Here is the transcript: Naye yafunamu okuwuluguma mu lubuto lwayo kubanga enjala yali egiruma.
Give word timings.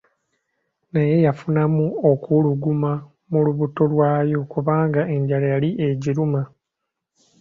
Naye 0.93 1.15
yafunamu 1.25 1.85
okuwuluguma 2.11 2.91
mu 3.31 3.39
lubuto 3.45 3.81
lwayo 3.91 4.39
kubanga 4.51 5.01
enjala 5.15 5.45
yali 5.53 5.69
egiruma. 5.87 6.41